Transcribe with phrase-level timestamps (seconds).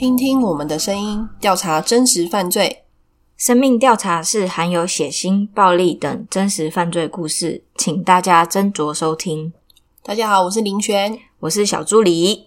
[0.00, 2.84] 听听我们的声音，调查真实犯罪。
[3.36, 9.52] 生命调查是含有血腥、暴力等真实犯罪故事，请大家斟酌收听。
[10.02, 12.46] 大家好，我是林璇，我是小助理。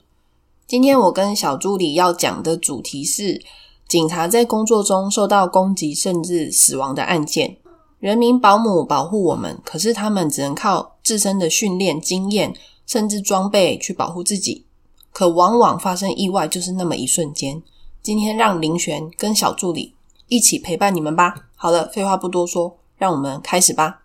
[0.65, 3.39] 今天我跟小助理要讲的主题是
[3.87, 7.57] 警察在工作中受到攻击甚至死亡的案件。
[7.99, 12.55] 人民保姆保护我们，可是他们只能靠自身的训练、经验，
[12.87, 14.65] 甚至装备去保护自己。
[15.13, 17.61] 可往往发生意外，就是那么一瞬间。
[18.01, 19.95] 今天让林璇跟小助理
[20.27, 21.35] 一起陪伴你们吧。
[21.55, 24.01] 好了，废话不多说，让我们开始吧。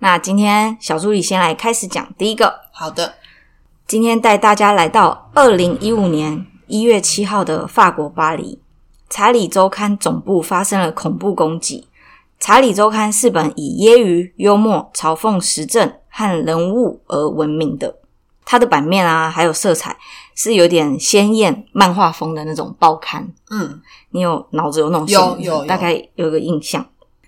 [0.00, 2.60] 那今天小助理先来开始讲第一个。
[2.72, 3.14] 好的，
[3.86, 8.56] 今天带大家来到二零一五年一月七号的法国巴黎，
[9.08, 11.86] 《查理周刊》总部发生了恐怖攻击。
[12.44, 17.96] 《查理周刊》是本以揶揄、幽默、嘲讽时政和人物而闻名的。
[18.44, 19.96] 它的版面啊，还有色彩
[20.34, 23.32] 是有点鲜艳漫画风的那种报刊。
[23.50, 23.80] 嗯，
[24.10, 25.66] 你有脑子有那种有形有有。
[25.66, 26.86] 大概有个印象，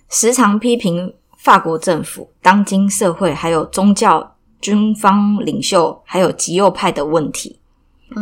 [0.09, 7.59] 时常批评法国政府、当今社会还有宗教、军方领袖还有极右派的问题。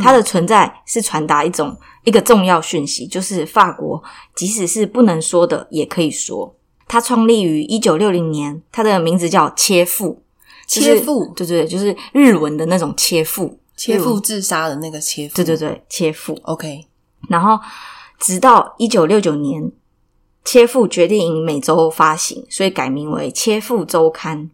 [0.03, 4.03] 它的存在是传达一种一个重要讯息，就是法国
[4.35, 6.55] 即使是不能说的也可以说。
[6.89, 10.23] 它创立于一九六零年，它的名字叫切腹，
[10.67, 11.33] 就是切腹。
[11.37, 15.35] 对对对，就是日文的那种切腹，切腹自杀的那个切腹。
[15.37, 16.39] 对对对，切腹。
[16.43, 16.87] ，OK，
[17.29, 17.59] 然后
[18.19, 19.73] 直到一九六九年，
[20.45, 24.45] 切腹决定以每周发行，所以改名为《切腹周刊》。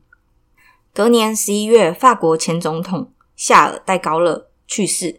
[0.94, 5.12] 隔年十一月，法国前总统夏尔·戴高乐去世，《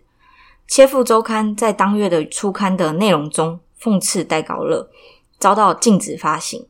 [0.67, 4.89] 切腹周刊》在当月的初刊的内容中讽刺戴高乐，
[5.38, 6.66] 遭到禁止发行。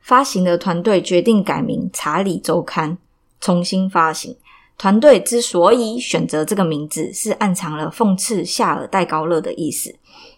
[0.00, 2.92] 发行的团队决定改名《查理周刊》，
[3.40, 4.36] 重新发行。
[4.76, 9.94] 团队之所以选择这个名字，是暗藏了讽刺夏尔·戴高乐的意思。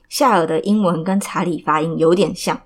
[0.08, 2.60] 夏尔的英文跟查理发音有点像，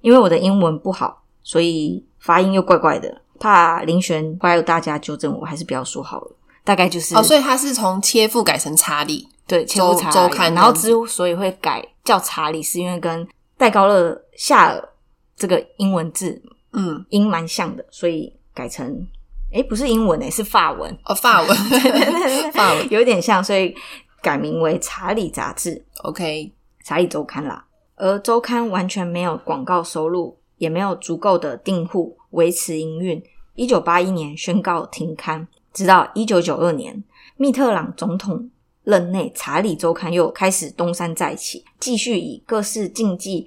[0.00, 3.20] 因为我的英文不好，所以发音又怪怪的。
[3.38, 6.30] 怕林璇还有大家纠正我，还是不要说好了。
[6.64, 9.28] 大概就是哦，所以他是从切腹改成查理。
[9.46, 13.26] 对切腹查理周刊然后之所以会改叫查理，是因为跟
[13.58, 14.88] 戴高乐夏尔
[15.36, 16.40] 这个英文字
[16.72, 19.06] 嗯，音蛮像的，所以改成
[19.52, 21.56] 诶不是英文诶、是法文，哦，法文，
[22.52, 23.74] 法文有点像，所以
[24.20, 25.84] 改名为查理杂志。
[26.02, 26.52] ，OK，
[26.84, 27.64] 查理周刊啦，
[27.96, 33.22] 而周刊完全没有广告收入，也没有足够的订户维持营运。
[33.54, 37.04] 一九八一年宣告停刊，直到一九九二年，
[37.36, 38.50] 密特朗总统
[38.84, 43.46] 任内，查理周刊又开始东山再起，继续以各式禁忌，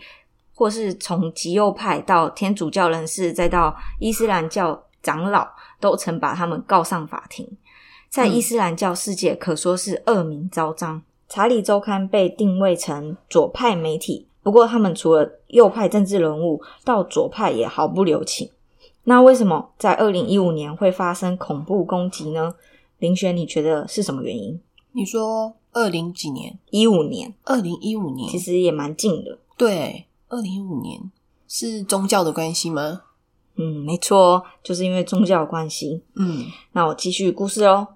[0.54, 5.48] 或是从极右派到天主教人士，再到伊斯兰教长老，
[5.80, 7.48] 都曾把他们告上法庭。
[8.10, 11.02] 在伊斯兰教世界，可说是恶名昭彰。
[11.28, 18.50] 查理周刊被定位成左派媒体，不过他们除了右派政治人物，到左派也毫不留情。
[19.04, 22.54] 那为什么在二零一五年会发生恐怖攻击呢？
[23.00, 24.62] 林轩，你觉得是什么原因？
[24.94, 26.58] 你说二零几年？
[26.70, 31.12] 一五年二零一五年，其实也蛮近的，对，二零一五年
[31.48, 33.02] 是宗教的关系吗？
[33.58, 36.02] 嗯，没错哦，就是因为宗教关系。
[36.16, 37.88] 嗯那我继续故事哦。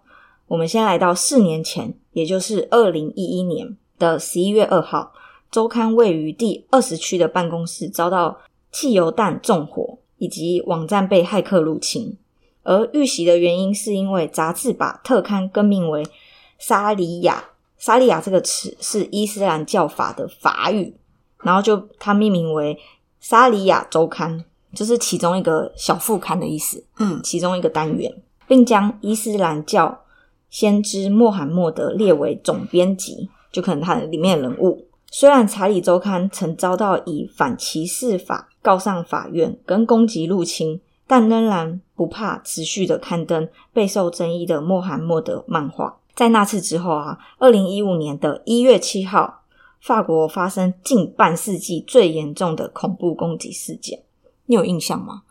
[0.47, 5.11] 我们先来到四年前，也就是二零一一年的十一月二号，
[5.51, 8.39] 周刊位于第二十区的办公室遭到
[8.71, 12.17] 汽油弹纵火，以及网站被骇客入侵。
[12.63, 16.05] 而遇袭的原因是因为杂志把特刊更名为
[16.57, 17.43] “沙里亚
[17.77, 20.95] ”，“沙里亚”这个词是伊斯兰教法的法语，
[21.43, 22.75] 然后就它命名为
[23.19, 24.39] 《沙里亚周刊》，
[24.73, 26.83] 就是其中一个小副刊的意思。
[26.97, 28.13] 嗯其中一个单元，
[28.47, 30.01] 并将伊斯兰教
[30.49, 34.85] 先知穆罕默德列为总编辑，就可能他的里面的人物。
[35.11, 45.97] 虽然《查理周刊》曾遭到以反歧视法告上法院跟攻击入侵，但仍然不怕持续的刊登备受争议的穆罕默德漫画。
[46.15, 49.41] 在那次之后啊，二零一五年的一月七号，
[49.81, 54.03] 法国发生近半世纪最严重的恐怖攻击事件，
[54.49, 55.21] 你有印象吗？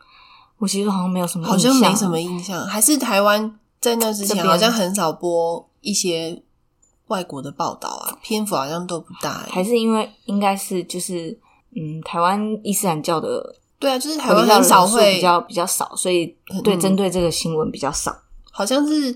[0.59, 6.41] 我其实好像没有什么印好象，像没什么印象，还是台湾在那之前好像很少播一些
[7.09, 9.51] 外国的报道啊，篇幅好像都不大、欸。
[9.51, 11.37] 还是因为应该是就是
[11.77, 16.27] 嗯，台湾伊斯兰教的对啊，就是台湾很少会比较比较少，所以
[16.63, 18.17] 对嗯针对这个新闻比较少。
[18.53, 19.15] 好像是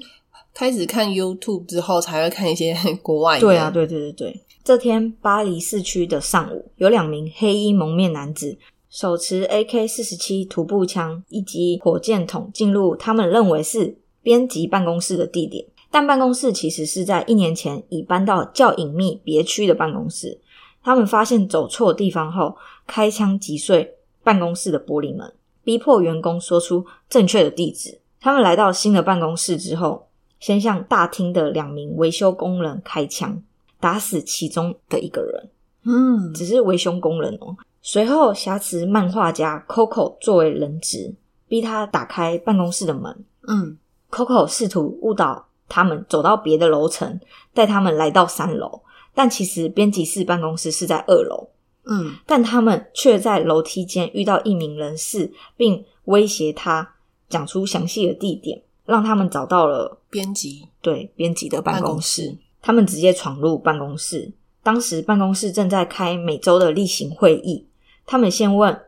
[0.52, 3.40] 开始看 YouTube 之后才会看一些国外的。
[3.40, 4.44] 对啊，对对对对。
[4.64, 8.56] 这天，巴黎市区的上午，有两名黑衣蒙面男子
[8.92, 20.38] 手持 AK 四十七徒步枪以及火箭筒进入他们认为是编辑办公室的地点，但办公室其实是在一年前已搬到较隐秘别区的办公室。
[20.82, 22.54] 他们发现走错地方后，
[22.86, 25.32] 开枪击碎办公室的玻璃门，
[25.64, 27.98] 逼迫员工说出正确的地址。
[28.20, 30.08] 他们来到新的办公室之后，
[30.38, 33.42] 先向大厅的两名维修工人开枪，
[33.80, 35.48] 打死其中的一个人。
[35.84, 37.56] 嗯，只是维修工人哦。
[37.82, 41.14] 随后挟持漫画家 Coco 作为人质，
[41.49, 43.25] 逼他打开办公室的门。
[43.49, 43.76] 嗯
[44.08, 47.20] Coco 试图误导他们走到别的楼层，
[47.52, 48.82] 带他们来到三楼，
[49.14, 51.49] 但其实编辑室办公室是在二楼。
[51.84, 56.88] 嗯但他们却在楼梯间遇到一名人士，并威胁他
[57.28, 62.23] 讲出详细的地点，让他们找到了编辑对编辑的办办公室。
[62.23, 64.32] 公室，他们直接闯入办公室，
[64.62, 67.67] 当时办公室正在开每周的例行会议。
[68.06, 68.78] 他们先问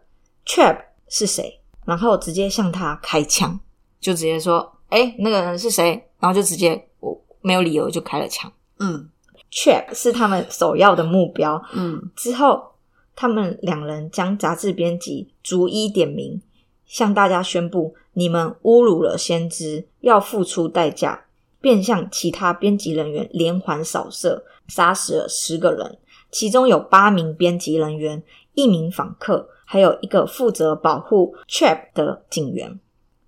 [0.46, 0.78] Trap
[1.08, 3.58] 是谁，然后直接向他开枪，
[4.00, 8.52] 就直接说：“哎、那个人是谁？”然后就直接我没有理由就开了枪。
[8.78, 9.08] 嗯
[9.50, 11.62] Trap 是他们首要的目标。
[11.72, 12.72] 嗯之后，
[13.14, 16.42] 他们两人将杂志编辑逐一点名，
[16.86, 21.26] 向大家宣布：你们侮辱了先知，要付出代价。
[21.60, 25.96] 便向其他编辑人员连环扫射，杀死了十个人，
[26.30, 28.22] 其中有八名编辑人员、
[28.54, 32.80] 一名访客，还有一个负责保护 Trap 的警员。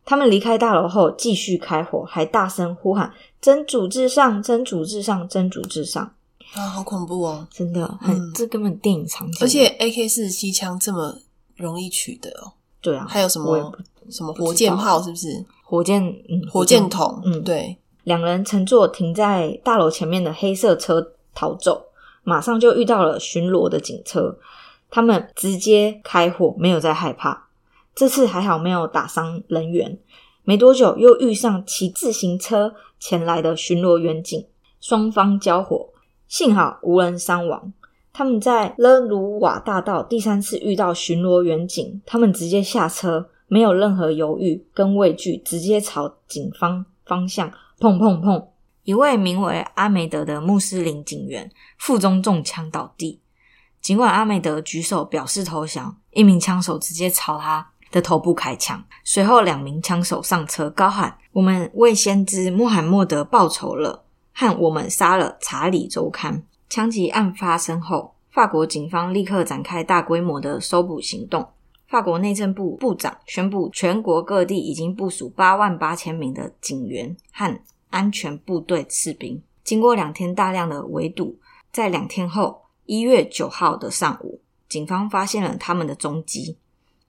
[0.05, 3.13] 他们离开大楼后，继续开火，还大声呼喊
[3.43, 6.13] ：“真主至上，真主至上，真主至上！”
[6.55, 7.45] 啊，好恐怖哦！
[7.51, 9.39] 真的很，嗯这根本电影场景。
[9.45, 11.19] 而且 AK 四十七枪这么
[11.57, 13.77] 容易取得哦，对啊，还有什么
[14.09, 15.45] 什么火箭炮是不是？
[15.65, 21.87] 火箭，嗯，火箭筒，嗯对，两人乘坐停在大楼前面的黑色车逃走，
[22.23, 24.39] 马上就遇到了巡逻的警车，
[24.91, 27.49] 他们直接开火，没有再害怕。
[27.95, 29.99] 这次还好没有打伤人员，
[30.45, 34.47] 没多久又遇上骑自行车前来的巡逻员警，
[34.81, 35.89] 双方交火，
[36.29, 37.73] 幸好无人伤亡。
[38.13, 48.47] 他们在勒鲁瓦大道第三次遇到巡逻员警，他们直接下车，没有任何犹豫跟畏惧，直接朝警方方向砰砰砰！
[48.85, 53.21] 一位名为阿梅德的穆斯林警员腹中中枪倒地。
[53.87, 58.83] 尽管阿梅德举手表示投降，一名枪手直接朝他的头部开枪。
[59.05, 64.03] 随后，两名枪手上车，高喊：“我们为先知穆罕默德报仇了，
[64.35, 71.47] 和我们杀了查理周刊。”枪击案发生后，法国警方立刻展开大规模的搜捕行动。
[71.87, 77.57] 法国内政部部长宣布，全国各地已经部署八万八千名的警员和
[77.91, 79.41] 安全部队士兵。
[79.63, 81.39] 经过两天大量的围堵，
[81.73, 86.57] 在两天后，一月九号的上午，警方发现了他们的踪迹，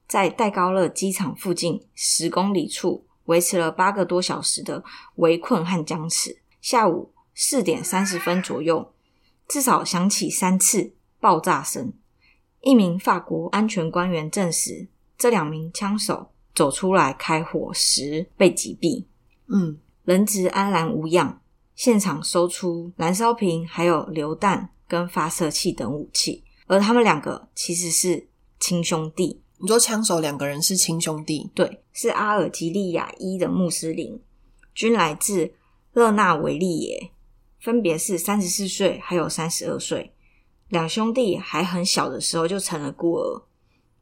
[0.08, 4.84] 在戴高乐机场附近十公里处维持了八个多小时的
[5.16, 6.38] 围困和僵持。
[6.62, 8.92] 下午四点三十分左右，
[9.48, 11.94] 至少响起三次爆炸声。
[12.62, 14.88] 一名法国安全官员证实，
[15.18, 19.06] 这两名枪手走出来开火时被击毙，
[19.48, 21.40] 嗯人质安然无恙。
[21.76, 28.28] 现场搜出燃烧瓶、还有榴弹跟发射器等武器，而他们两个其实是
[28.60, 29.42] 亲兄弟。
[29.60, 34.22] 你说枪手两个人是亲兄弟，对，是阿尔及利亚一的穆斯林，
[34.74, 35.52] 均来自
[35.94, 37.12] 勒纳维利耶，
[37.60, 40.14] 分别是三十四岁还有三十二岁。
[40.70, 43.42] 两兄弟还很小的时候就成了孤儿，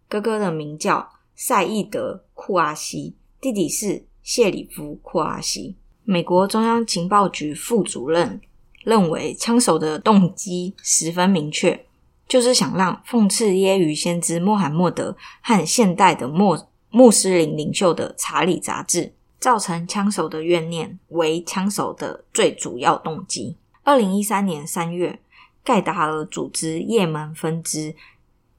[0.09, 5.77] 哥哥的名叫赛义德·库阿西，弟弟是谢里夫·库阿西。
[6.03, 8.41] 美国中央情报局副主任
[8.85, 11.85] 认为，枪手的动机十分明确，
[12.27, 16.57] 就是想让讽刺揶揄先知穆罕默德和现代的穆
[16.91, 23.57] 穆斯林领袖的查理杂志，造成枪手的怨念为枪手的最主要动机。
[23.83, 25.19] 二零一三年三月，
[25.63, 27.95] 盖达尔组织也门分支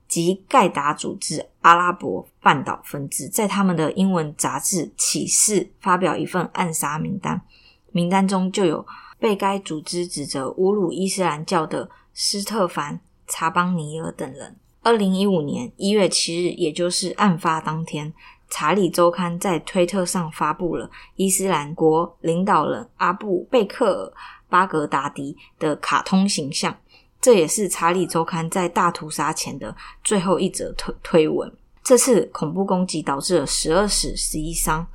[0.06, 7.40] 及盖达组织阿拉伯半岛分支，在他们的英文杂志《启示》发表一份暗杀名单，
[7.90, 8.86] 名单中就有
[9.18, 12.94] 被该组织指责侮辱伊斯兰教的斯特凡·
[13.26, 14.56] 查邦尼尔等人。
[14.82, 18.12] 二零一五年一月七日，也就是案发当天，
[18.48, 24.06] 《查理周刊》在推特上发布了伊斯兰国领导人阿布贝克尔·
[24.48, 26.76] 巴格达迪的卡通形象。
[27.20, 31.52] 这也是《查理周刊》在大屠杀前的最后一则推推文。
[31.82, 34.86] 这次恐怖攻击导致了十二死十一伤，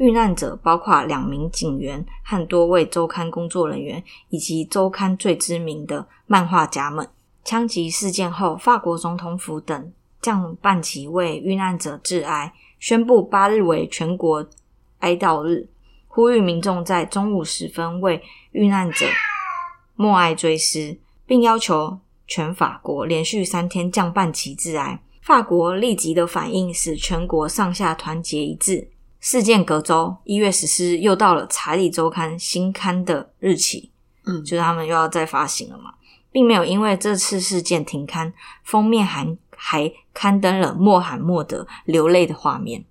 [0.00, 7.06] 遇难者包括两名警员和多位周刊工作人员，以及周刊最知名的漫画家们。
[7.44, 9.92] 枪击事件后，法国总统府等
[10.22, 14.48] 降半旗为遇难者致哀，宣布八日为全国
[15.00, 15.68] 哀悼日，
[16.08, 19.04] 呼吁民众在中午时分为遇难者
[19.94, 20.96] 默哀追思。
[21.30, 25.00] 并要求全法国连续三天降半旗致哀。
[25.22, 28.88] 法国立即的反应使全国上下团结一致。
[29.20, 33.90] 事件隔周，一月十四日又到了《查理周刊》新刊的日期，
[34.24, 35.94] 嗯，就是他们又要再发行了嘛，
[36.32, 38.32] 并没有因为这次事件停刊，
[38.64, 42.84] 封面还还刊登了莫罕默德流泪的画面，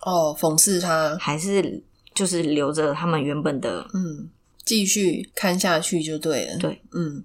[0.00, 1.82] 哦，讽刺他，还是
[2.14, 4.28] 就是留着他们原本的嗯，
[4.64, 6.58] 继续看下去就对了。
[6.58, 7.24] 对，嗯，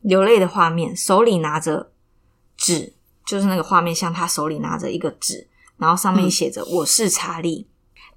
[0.00, 1.90] 流泪的画面，手里拿着
[2.56, 2.94] 纸，
[3.26, 5.46] 就是那个画面，像他手里拿着一个纸，
[5.82, 7.66] 然后上面写着“我是查理”，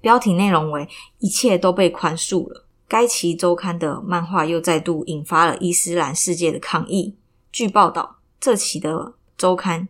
[0.00, 2.64] 标题内容为“一切都被宽恕了”。
[2.86, 7.16] 该期周刊的漫画又再度引发了伊斯兰世界的抗议。
[7.50, 9.88] 据报道，这期的周刊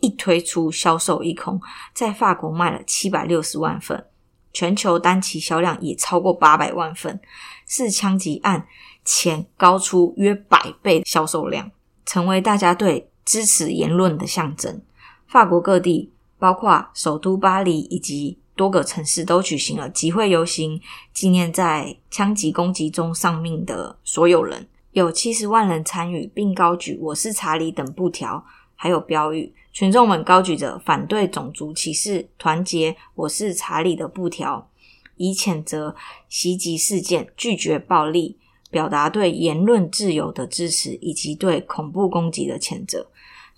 [0.00, 1.60] 一推出，销售一空，
[1.92, 4.04] 在法国卖了七百六十万份，
[4.52, 7.20] 全球单期销量也超过八百万份，
[7.68, 8.66] 是枪击案
[9.04, 11.70] 前高出约百倍的销售量，
[12.04, 14.82] 成为大家对支持言论的象征。
[15.28, 16.12] 法国各地，
[16.44, 20.78] 包括首都巴黎以及多个城市，都举行了集会游行，
[21.14, 24.68] 纪念在枪击攻击中丧命的所有人。
[24.92, 28.44] 有七十万人参与，并高举“我是查理”等布条，
[28.76, 29.54] 还有标语。
[29.72, 34.68] 群众们高举着反对种族歧视、团结“我是查理”的布条，
[35.16, 35.96] 以谴责
[36.28, 38.36] 袭击事件，拒绝暴力。
[38.70, 43.06] 表达对言论自由的支持，以及对恐怖攻击的谴责。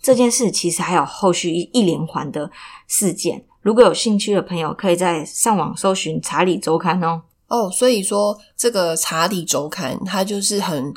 [0.07, 2.49] 这件事其实还有后续一一连环的
[2.87, 3.45] 事件。
[3.61, 7.21] 如果有兴趣的朋友，可以在上网搜寻《查理周刊》哦。
[7.49, 10.95] 哦，所以说这个《查理周刊》它就是很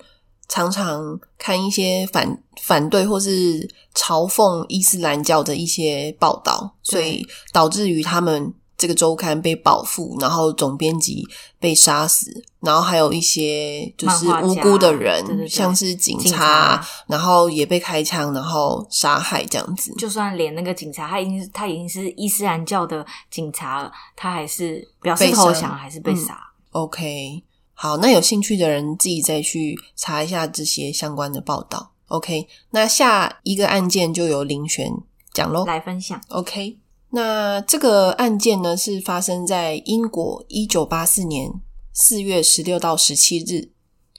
[0.47, 11.27] 常常看一些反反对或是嘲讽伊斯兰教的一些报道，所以导致于他们这个周刊被保护，然后总编辑
[11.59, 12.31] 被杀死，
[12.61, 19.93] 然后还有一些就是无辜的人，对对对像是警警察，然后也被开枪，然后杀害这样子。
[19.97, 26.39] 就算连那个警察，他已经是他已经是伊斯兰教的警察了，他还是表示被投降，还是被杀。
[26.71, 27.43] OK，
[27.73, 31.91] 好，那有兴趣的人自己再去查一下这些相关的报道。
[32.07, 34.91] OK，那下一个案件就由林璇
[35.31, 35.63] 讲喽。
[35.65, 36.78] 来分享，OK，
[37.11, 41.51] 那这个案件呢是发生在英国一九八四年
[41.91, 43.71] 四月十六到十七日。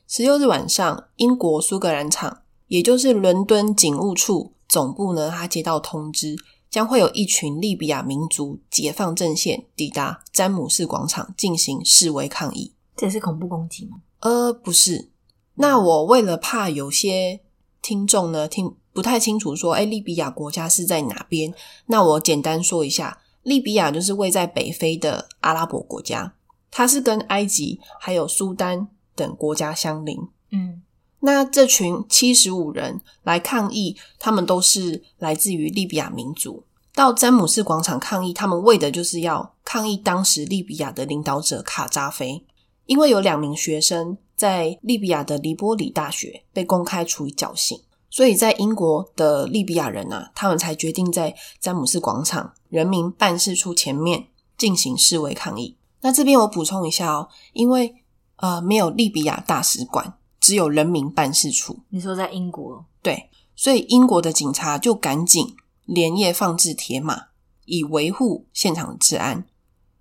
[0.08, 6.34] 十六日晚上，英国苏格兰场，也就是伦敦警务处总部呢，他接到通知，
[6.68, 12.74] 将会有一群利比亚民族解放阵线抵达詹姆士广场进行示威抗议。
[12.96, 13.98] 这也是恐怖攻击吗？
[14.18, 15.10] 呃，不是。
[15.54, 17.40] 那我为了怕有些
[17.80, 21.54] 听众呢听不太清楚说，哎，利比亚国家是在哪边？
[21.86, 26.34] 那我简单说一下，利比亚就是位在北非的阿拉伯国家，
[26.70, 30.18] 它是跟埃及还有苏丹等国家相邻。
[30.50, 30.82] 嗯，
[31.20, 36.64] 那这群七十五人来抗议，他们都是来自于利比亚民族。
[36.94, 42.44] 到詹姆士广场抗议，他们为的就是要抗议当时利比亚的领导者卡扎菲，
[42.84, 47.80] 因为有两名学生在利比亚的黎波里大学被公开处以绞刑，
[48.10, 54.26] 所以在英国的利比亚人啊，他们才决定在詹姆斯广场人民办事处前面
[54.58, 55.76] 进行示威抗议。
[56.00, 57.94] 那这边我补充一下哦，因为
[58.36, 67.26] 呃没有利比亚大使馆，只有人民办事处，你说在英国，对，所以英国的警察就赶紧连夜放置铁马，
[67.66, 69.46] 以维护现场的治安。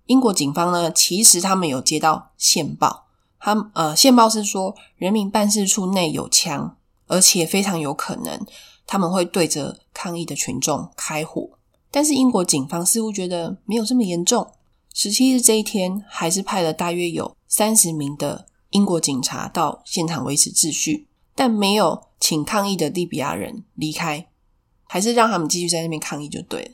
[0.06, 3.06] 英国警方呢，其实他们有接到线报，
[3.38, 6.76] 他们呃线报是说人民办事处内有枪，
[7.10, 8.46] 而且非常有可能
[8.86, 11.50] 他们会对着抗议的群众开火。
[11.90, 14.52] 但是英国警方似乎觉得没有这么严重。
[14.94, 24.28] 十七日这一天，还是派了大约有三十名的英国警察到现场维持秩序，但没有请抗议的利比亚人离开，
[24.84, 26.70] 还是让他们继续在那边抗议就对了。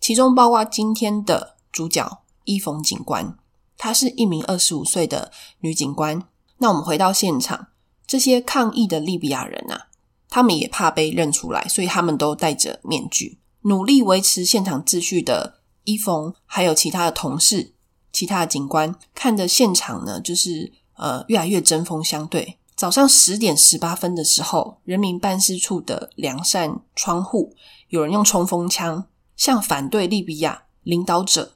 [0.00, 3.36] 其中包括今天的主角伊冯警官，
[3.78, 6.22] 她是一名二十五岁的女警官。
[6.58, 7.68] 那我们回到现场，
[8.06, 9.88] 这些抗议的利比亚人啊，
[10.28, 17.72] 他们也怕被认出来，所以他们都戴着面具，努力维持现场秩序的伊冯，还有其他的同事、
[18.12, 22.58] 其他的警官，看着现场呢，就是呃越来越针锋相对。
[22.76, 27.56] 早上十点十八分的时候，人民办事处的两扇窗户，
[27.88, 31.54] 有人用冲锋枪向反对利比亚领导者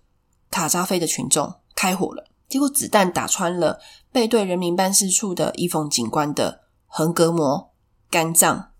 [0.51, 2.30] 卡扎菲的群众开火了。
[2.51, 3.81] 结果子弹打穿了
[4.13, 7.71] 背对人民办事处的伊冯警官的横膈膜、
[8.11, 8.73] 肝脏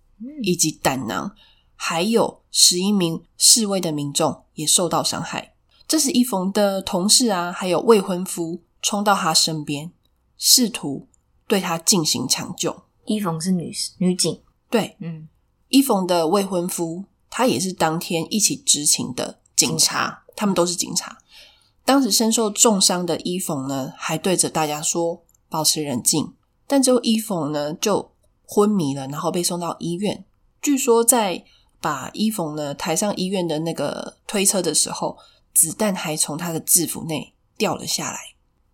[0.43, 1.35] 以及胆囊，
[1.77, 5.55] 还有十一名示威的民众也受到伤害。
[5.87, 9.93] 这时，伊冯的同事啊，还有未婚夫冲到他身边，
[10.37, 11.07] 试图
[11.47, 12.83] 对他进行抢救。
[13.07, 15.29] 伊冯是女女警，对，嗯，
[15.69, 21.19] 伊冯的未婚夫，他也是当天一起执勤的警察，他们都是警察。
[21.91, 26.35] 当时身受重伤的伊冯呢，还对着大家说保持冷静，
[26.69, 28.13] 但之后伊冯呢就
[28.47, 30.25] 昏迷了，然后被送到医院。
[30.63, 31.45] 据说在
[31.81, 35.19] 把伊冯呢抬上医院的那个推车的时候，
[35.53, 38.21] 子弹还从他的制服内掉了下来。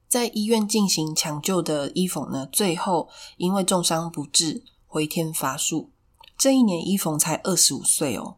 [0.07, 3.09] 在医院进行抢救的伊冯呢，最后
[3.39, 5.91] 因为重伤不治，回天乏术。
[6.37, 8.37] 这一年，伊冯才二十五岁哦。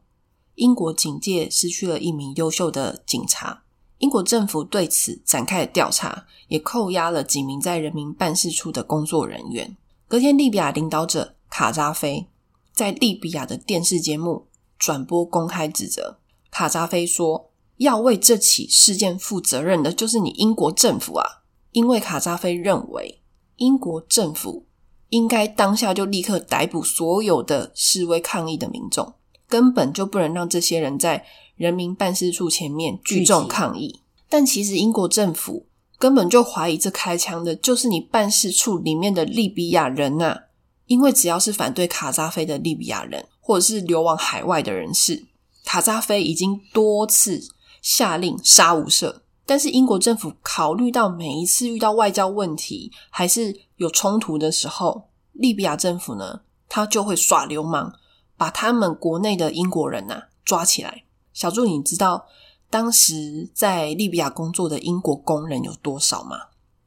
[0.54, 3.64] 英国警界失去了一名优秀的警察，
[3.98, 9.76] 英国政府对此展开了调查，也扣押了几名在人民办事处的工作人员。
[10.06, 12.26] 隔天，利比亚领导者卡扎菲
[12.72, 14.46] 在利比亚的电视节目
[14.78, 16.18] 转播公开指责。
[16.50, 23.20] 卡扎菲说：“要为这起事件负责任的，就是你英国政府啊！”因为卡扎菲认为，
[23.56, 24.64] 英国政府
[25.10, 29.14] 应该当下就立刻逮捕所有的示威抗议的民众，
[29.46, 31.26] 根本就不能让这些人在
[31.58, 34.00] 人民办事处前面聚众抗议。
[34.30, 35.66] 但其实英国政府
[35.98, 40.44] 根本就怀疑这开枪的就是你办事处里面的利比亚人呐，
[40.86, 45.26] 因为只要是反对卡扎菲的利比亚人，或者是流亡海外的人士，
[45.64, 47.40] 卡扎菲已经多次
[47.82, 49.20] 下令杀无赦。
[49.44, 57.92] 但是英国政府考虑到每一次遇到外交问题还是有冲突的时候，利比亚政府呢，他就会耍流氓，
[58.36, 61.04] 把他们国内的英国人呐抓起来。
[61.38, 62.26] 小助，你知道
[62.68, 66.36] 当时在利比亚工作的英国工人有多少吗？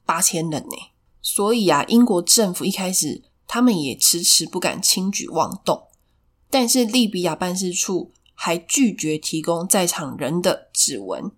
[0.05, 0.75] 八千人呢。
[1.21, 5.83] 所以啊，英国政府一开始他们也迟迟不敢轻举妄动，
[6.49, 11.31] 但是利比亚办事处还拒绝提供在场人的指纹。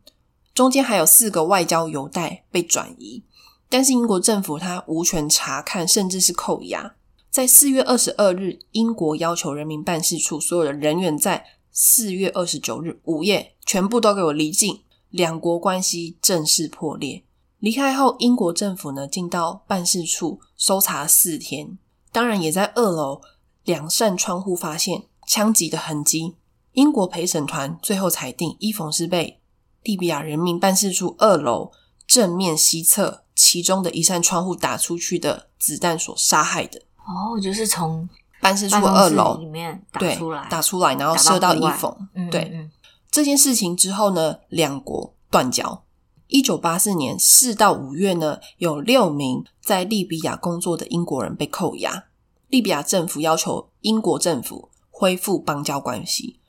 [0.56, 3.22] 中间还有四个外交邮袋被转移，
[3.70, 6.96] 但是英国政府它无权查看，甚至是扣押。
[7.30, 17.24] 在四月二十二日，英国要求人民办事处所有的人员在四月二十九日午夜全部都给我离境，两国关系正式破裂。
[17.58, 21.80] 离开后，英国政府呢进到办事处搜查四天，
[22.12, 23.22] 当然也在二楼
[23.64, 26.36] 两扇窗户发现枪击的痕迹。
[26.74, 29.40] 英国陪审团最后裁定，伊冯是被。
[29.82, 31.72] 利比亚人民办事处二楼
[32.08, 38.08] 正面西侧其中的一扇窗户打出去的子弹所杀害的哦，就是从
[38.44, 41.96] 办事处二楼里面打出来，打出来，然后射到伊冯。
[42.30, 42.70] 对
[43.10, 45.84] 这件事情之后呢，两国断交。
[46.28, 52.06] 一九八四年四到五月呢，有六名在利比亚工作的英国人被扣押，
[52.48, 56.40] 利比亚政府要求英国政府恢复邦交关系，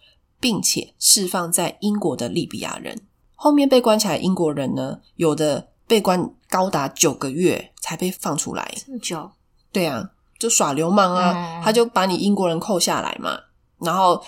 [0.41, 3.03] 并且释放在英国的利比亚人。
[3.35, 8.75] 后面被关起来英国人呢，有的被关高达九个月才被放出来。
[8.87, 9.31] 这么久？
[9.71, 10.13] 对啊，
[10.45, 11.63] 就耍流氓啊！
[11.65, 13.41] 他就把你英国人扣下来嘛，
[13.79, 14.23] 然后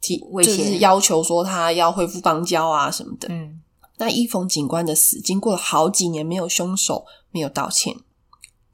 [0.00, 3.26] 提就是要求说他要恢复邦交啊什么的。
[3.28, 3.60] 嗯，
[3.96, 7.96] 那伊冯警官的死，经过了好几年没有凶手，没有道歉，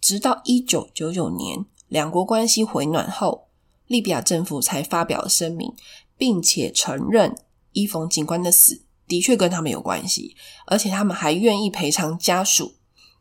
[0.03, 3.49] 直到一九九九年两国关系回暖后，
[3.87, 5.73] 利比亚政府才发表了声明，
[6.19, 7.35] 并且承认
[7.73, 8.83] 伊冯警官的死。
[9.09, 12.73] 的确跟他们有关系，而且他们还愿意赔偿家属。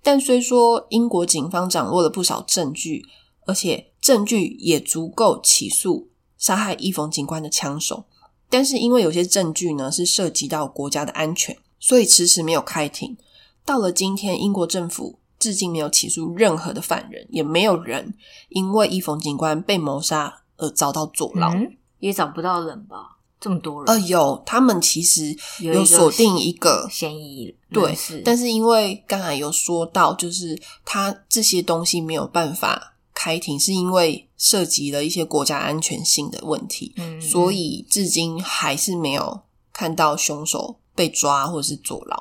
[0.03, 3.05] 但虽说英国警方掌握了不少证据，
[3.51, 8.05] 而且证据也足够起诉杀害伊冯警官的枪手，
[8.49, 13.17] 但是因为有些证据呢是涉及到国家的安全，所以迟迟没有开庭。
[13.65, 18.13] 到了今天，英国政府至今没有起诉任何的犯人，也没有人
[18.47, 21.53] 因为伊冯警官被谋杀而遭到坐牢，
[21.99, 23.17] 也找不到人吧。
[23.37, 42.17] 这么多人，呃，有他们其实有锁定一个嫌疑，对，但是因为刚才有说到，就是他这些东西没有办法开庭，是因为涉及了一些国家安全性的问题，嗯，所以至今还是没有看到凶手被抓或者是坐牢。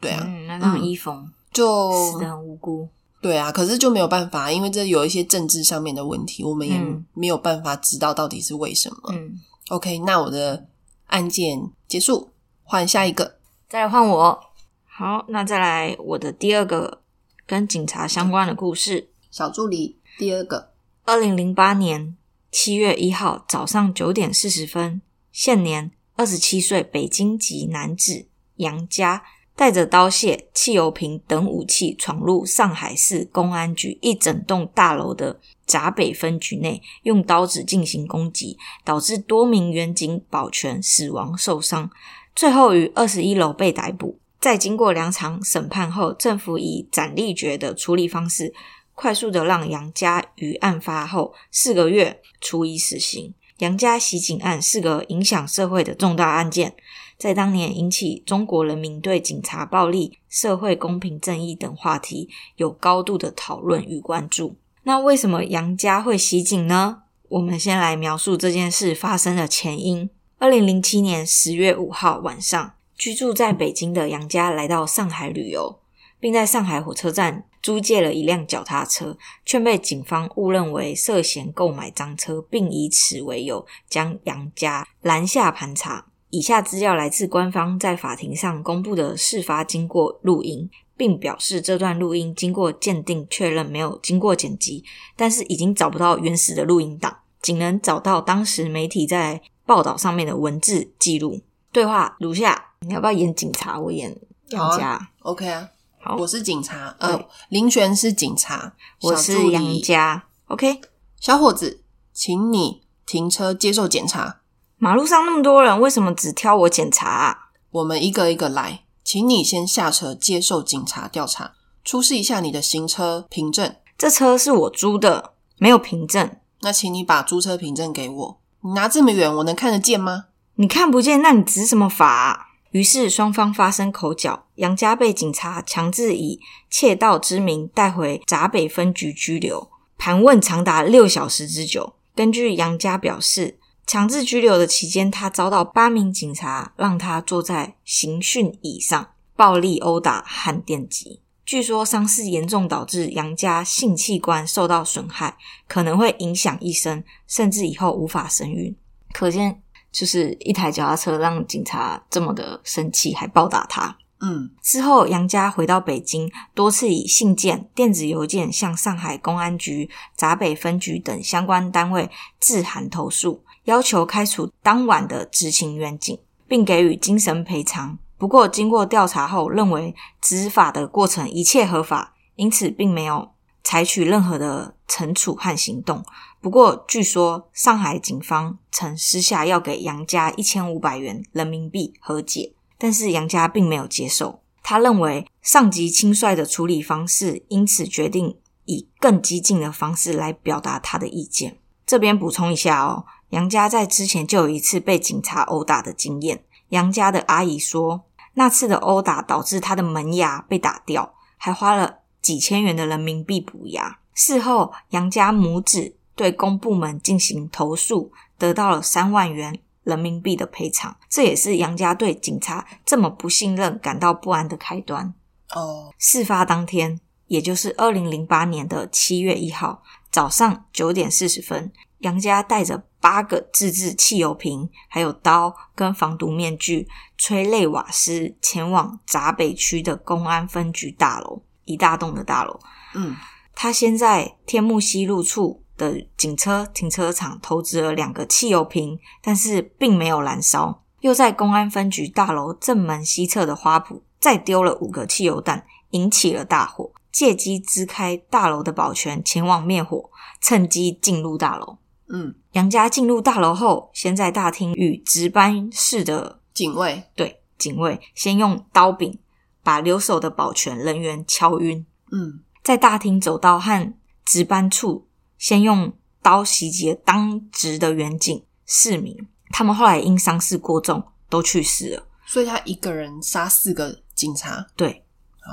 [0.00, 2.88] 对啊，那让伊冯就死的很无辜，
[3.22, 6.76] 对啊，可是就没有办法，因为这有一些政治上面的问题，我们也
[7.14, 9.38] 没有办法知道到底是为什么，嗯。
[9.68, 10.66] OK，那我的
[11.06, 12.30] 案件结束，
[12.64, 13.36] 换下一个，
[13.68, 14.40] 再来换我。
[14.84, 17.02] 好，那再来我的第二个
[17.46, 19.10] 跟警察相关的故事。
[19.30, 20.72] 小助理，第二个，
[21.04, 22.16] 二零零八年
[22.50, 25.00] 七月一号早上九点四十分，
[25.30, 28.26] 现年二十七岁北京籍男子
[28.56, 29.22] 杨家。
[29.54, 41.90] 带着刀械、汽油瓶等武器闯入上海市公安局一整栋大楼的闸北分局内，用刀子进行攻击，导致多名员警保全死亡受伤，
[42.36, 44.20] 最后于二十一楼被逮捕。
[44.38, 48.54] 在经过两场审判后，政府以斩立决的处理方式，
[48.98, 53.32] 快速的让杨家于案发后四个月处以死刑。
[53.58, 56.74] 杨家袭警案是个影响社会的重大案件，
[57.16, 64.56] 在当年引起中国人民对警察暴力、社会公平正义等话题有高度的讨论与关注。
[64.82, 67.02] 那为什么杨家会袭警呢？
[67.28, 70.10] 我们先来描述这件事发生的前因。
[70.38, 75.78] 二零零七年十月五号晚上，居住在北京的杨家来到上海旅游，
[76.18, 77.44] 并在上海火车站。
[77.62, 86.06] 租借了一辆脚踏车，却被警方误认为涉嫌购买赃车，并以此为由将杨家拦下盘查。
[86.30, 94.84] 以下资料来自官方在法庭上公布的事发经过录音，并表示这段录音经过鉴定确认没有经过剪辑，
[95.16, 101.40] 但是已经找不到原始的录音档，仅能找到当时媒体在报道上面的文字记录。
[101.72, 103.80] 对话如下：你要不要演警察？
[103.80, 104.14] 我演
[104.48, 105.10] 杨家。
[105.20, 105.70] OK 啊。
[106.08, 106.96] 好，我是警察。
[107.00, 110.24] 呃，林璇是警察，我是杨家。
[110.46, 110.80] OK，
[111.20, 111.82] 小伙子，
[112.14, 114.40] 请你停车接受检查。
[114.78, 117.06] 马路上那么多人，为什么只挑我检查？
[117.06, 117.38] 啊？
[117.72, 121.52] 我们一个一个来，请你先下车接受警察调查，
[121.84, 123.76] 出示一下你的行车凭证。
[123.98, 126.36] 这车是我租的，没有凭证。
[126.62, 128.40] 那请你把租车凭证给我。
[128.62, 130.24] 你拿这么远，我能看得见吗？
[130.54, 132.47] 你看不见，那你执什么法？
[132.70, 136.38] 于是双方发生口角，杨家被警察强制以
[136.70, 141.94] 窃盗之名带回闸北分局拘留，盘问长达六小时之久。
[142.14, 151.20] 根据杨家表示，强制拘留的期间，他遭到八名警察让他坐在刑讯椅上，暴力殴打和电击。
[151.46, 158.76] 据说伤势严重，导致杨家性器官受到损害，可能会影响一生，甚至以后无法生育。
[159.14, 159.62] 可见。
[159.90, 163.96] 就是一台脚踏车让警察这么的生气，还暴打他。
[164.20, 177.96] 嗯，之后杨家回到北京，多次以信件、电子邮件向上海公安局、闸北分局等相关单位致函投诉，要求开除当晚的执勤员警，并给予精神赔偿。
[178.16, 183.30] 不过，经过调查后，认为执法的过程一切合法，因此并没有
[183.62, 186.04] 采取任何的惩处和行动。
[186.40, 194.40] 不过，据说上海警方曾私下要给杨家一千五百元人民币和解，但是杨家并没有接受。
[194.62, 201.58] 他认为上级轻率的处理方式，因此决定以更激进的方式来表达他的意见。
[201.84, 206.44] 这边补充一下哦，杨家在之前就有一次被警察殴打的经验。
[206.68, 213.98] 杨家的阿姨说，那次的殴打导致他的门牙被打掉，还花了几千元的人民币补牙。
[214.14, 215.96] 事后，杨家母子。
[216.18, 220.96] 对公部门进行投诉，得到了三万元人民币的赔偿。
[221.08, 225.14] 这也是杨家对警察这么不信任感到不安的开端。
[225.54, 242.58] 哦，事发当天，也就是二零零八年的七月一号早上九点四十分，杨家带着八个自制汽油瓶、还有刀跟防毒面具、催泪瓦斯，前往闸北区的公安分局大楼，一大栋的大楼。
[242.94, 243.14] 嗯，
[243.54, 245.62] 他先在天目西路处。
[245.78, 250.84] 的警车停车场投掷了两个汽油瓶，但是并没有燃烧。
[251.00, 256.90] 又在公安分局大楼正门西侧的花圃再丢了五个汽油弹，引起了大火。
[257.10, 260.10] 借机支开大楼的保全前往灭火，
[260.40, 261.78] 趁机进入大楼。
[262.08, 269.18] 嗯，杨家进入大楼后，先在大厅与值班室的警卫对警卫先用刀柄
[269.62, 271.84] 把留守的保全人员敲晕。
[272.12, 275.07] 嗯，在大厅走道和值班处。
[275.38, 279.16] 先用刀袭击了当值的远警市民，
[279.50, 282.02] 他们后来因伤势过重都去世了。
[282.26, 285.02] 所以他一个人杀四个警察，对，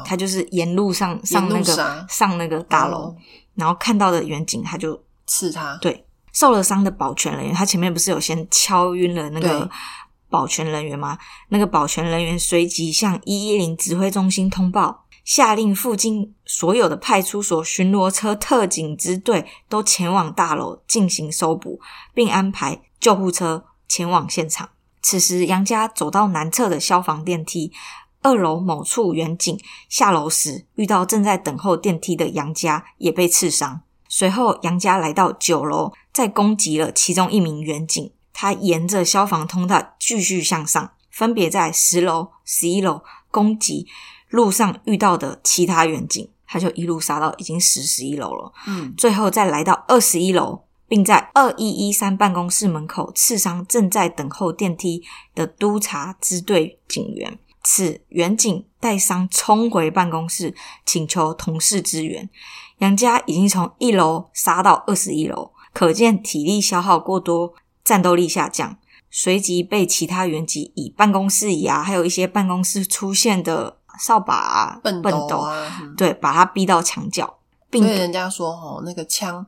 [0.03, 3.15] 他就是沿路上上那个上那个大楼，
[3.53, 5.77] 然后看到的远警他就刺他。
[5.79, 9.69] 对，受了伤的保全人员，他前面不是有先敲晕了那个
[10.29, 11.17] 保全人员吗？
[11.49, 15.05] 那个保全人员随即向一一零指挥中心通报。
[15.23, 21.79] 下令附近所有的派出所巡逻车、特警支队都前往大楼进行搜捕，
[22.13, 24.69] 并安排救护车前往现场。
[25.01, 27.71] 此时，杨家走到南侧的消防电梯
[28.21, 29.59] 二楼某处远景
[29.89, 33.81] 下楼时，遇到正在等候电梯的杨家，也被刺伤。
[34.07, 38.11] 随后，杨家来到九楼，再攻击了其中一名远警。
[38.37, 43.87] 他沿着消防通道继续向上，分别在十楼、十一楼攻击。
[44.29, 48.51] 路上遇到的其他远景，他就一路杀到已经十十一楼了。
[48.67, 55.01] 嗯，最后再来到二十一楼，并在二一一三办公室门口刺伤正在等候电梯
[55.33, 57.39] 的督察支队警员。
[57.63, 60.53] 此远警带伤冲回办公室，
[60.85, 62.29] 请求同事支援。
[62.79, 67.53] 杨家已经从一楼杀到二十一楼，可见体力消耗过多，
[67.85, 68.77] 战斗力下降，
[69.09, 77.37] 随即被其他原籍以办公室椅啊，还有一些办公室出现的扫把啊、笨斗啊，嗯对，把他逼到墙角，
[77.69, 79.45] 并所以人家说哦，那个枪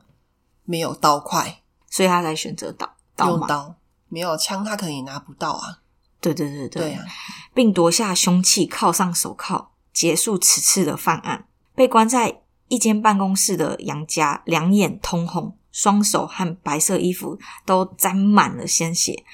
[0.64, 3.32] 没有刀快，所以他才选择刀刀嘛。
[3.32, 3.74] 用刀
[4.08, 5.80] 没有枪，他可能也拿不到啊。
[6.20, 7.04] 对对对对啊，
[7.52, 11.44] 并夺下凶器，铐上手铐，结束此次的犯案。
[11.74, 19.24] 被关在一间办公室的杨家，两眼通红，双手和白色衣服都沾满了鲜血。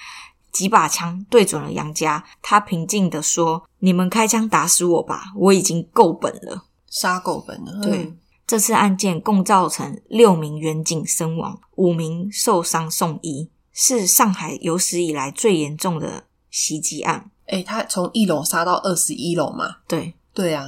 [0.53, 6.67] 几把枪对准了杨家，他平静地说：“你们开枪打死我吧，我已经够本了。
[6.89, 7.81] 杀够本了。
[7.83, 17.31] 对嗯”这次案件共造成六名员警身亡，五名受伤送医，是上海有史以来最严重的袭击案。
[17.47, 19.79] 哎、他从一楼杀到二十一楼嘛？
[19.89, 20.67] 对，对啊，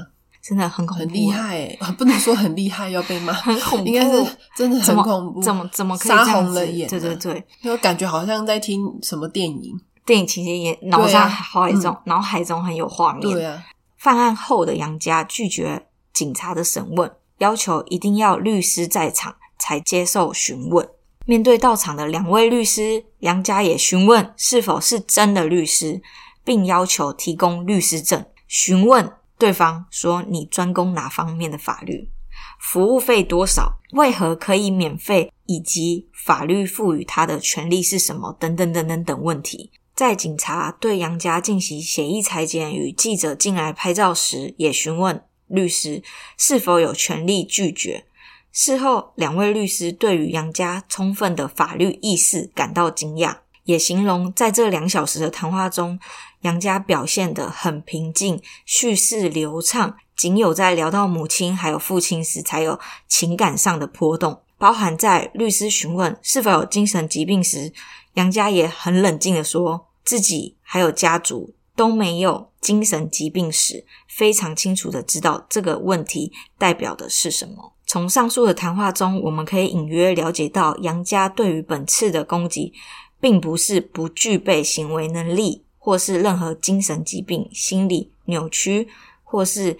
[0.48, 6.90] 真的很恐怖，很厉，害哎、啊 不能说很厉害要被骂，很恐怖， 应该是真的很恐怖，怎么怎么可以杀红了眼、啊？
[6.90, 9.80] 对对，对，就感觉好像在听什么电影。
[10.04, 13.22] 电影情节也脑上脑海中、脑海中很有画面。
[13.22, 13.60] 对啊，
[13.96, 20.88] 犯案后的杨家拒绝警察的审问，要求一定要律师在场才接受询问。
[21.24, 26.00] 面对到场的两位律师，杨家也询问是否是真的律师，
[26.44, 28.24] 并要求提供律师证。
[28.46, 32.10] 询问对方说：“你专攻哪方面的法律？
[32.58, 33.78] 服务费多少？
[33.92, 35.32] 为何可以免费？
[35.46, 38.36] 以及法律赋予他的权利是什么？
[38.40, 46.02] 等等等等等问题。”在警察对杨家进行协议裁剪与记者进来拍照时，也询问律师
[46.36, 48.04] 是否有权利拒绝。
[48.52, 55.98] 事后，两位律师对于杨家充分的法律意识感到惊讶，也形容在这两小时的谈话中，
[56.46, 62.78] 杨家表现得很平静，叙事流畅，仅有在聊到母亲还有父亲时，才有
[63.08, 64.42] 情感上的波动。
[64.56, 67.72] 包含在律师询问是否有精神疾病时，
[68.14, 77.72] 杨家也很冷静的说，自己还有家族都没有精神疾病史，非常清楚的知道这个问题代表的是什么。
[77.84, 82.72] 从上述的谈话中，我们可以隐约了解到，杨家对于本次的攻击，
[83.20, 88.88] 并不是不具备行为能力，或是任何精神疾病、心理扭曲，
[89.22, 89.78] 或是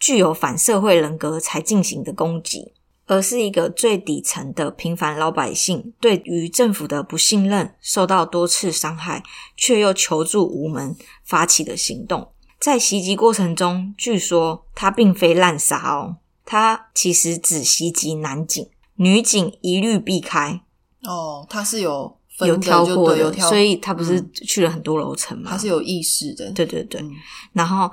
[0.00, 2.72] 具有反社会人格才进行的攻击。
[3.04, 9.22] 而是一个最底层的平凡老百姓，对于政府的不信任，受到多次伤害，
[9.54, 12.28] 却又求助无门，发起的行动。
[12.58, 20.62] 在袭击过程中，据说他并非滥杀哦，他其实只袭击男警，女警一律避开，
[21.02, 25.50] 哦，他是有有挑过的，有挑，所以他不是嗯去了很多楼层吗？
[25.50, 26.50] 他是有意识的。
[26.52, 27.10] 对对对，嗯
[27.52, 27.90] 然后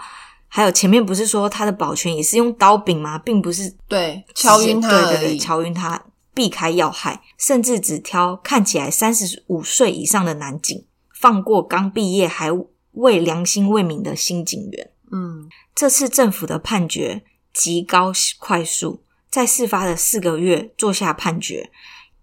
[0.47, 3.17] 还有前面不是说他的保全也是用刀柄吗？
[3.19, 12.49] 并不是对，敲晕他对对对，敲晕他，避开要害，甚至只挑看起来三十五岁以上的男警，放过刚毕业还
[12.93, 14.91] 未良心未泯的新警员。
[15.11, 21.69] 嗯，这次政府的判决极高快速，在事发的四个月做下判决，